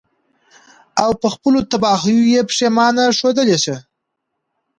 [1.03, 3.75] او په خپلو تباهيو ئې پښېمانه ښودلے شي.